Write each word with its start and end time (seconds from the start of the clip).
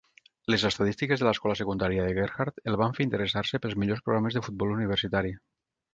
Les 0.51 0.63
estadístiques 0.69 1.21
de 1.23 1.27
l'escola 1.27 1.57
secundària 1.59 2.07
de 2.07 2.15
Gerhart 2.19 2.57
el 2.71 2.77
van 2.85 2.97
fer 3.01 3.07
interessar-se 3.07 3.61
pels 3.67 3.77
millors 3.83 4.03
programes 4.09 4.39
de 4.39 4.47
futbol 4.49 4.77
universitari. 4.79 5.37